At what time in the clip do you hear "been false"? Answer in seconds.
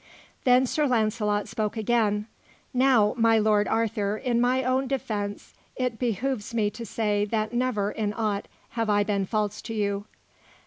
9.03-9.61